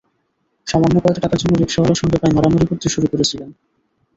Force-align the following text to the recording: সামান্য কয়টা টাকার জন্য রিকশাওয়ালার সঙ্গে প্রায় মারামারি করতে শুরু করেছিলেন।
সামান্য 0.67 0.95
কয়টা 0.99 1.21
টাকার 1.21 1.39
জন্য 1.41 1.53
রিকশাওয়ালার 1.55 1.99
সঙ্গে 2.01 2.17
প্রায় 2.17 2.35
মারামারি 2.35 2.65
করতে 2.67 2.87
শুরু 2.89 3.07
করেছিলেন। 3.07 3.49